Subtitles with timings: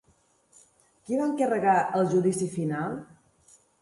[1.09, 2.97] Qui va encarregar El Judici Final?